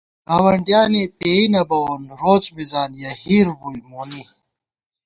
گاوَنڈیانے 0.27 1.03
پېئ 1.17 1.43
نہ 1.51 1.61
بَوون 1.69 2.03
روڅ 2.19 2.43
مِزان 2.55 2.91
یَہ 3.01 3.11
ہِیر 3.21 3.47
بُوئی 3.59 3.81
مونی 3.89 4.23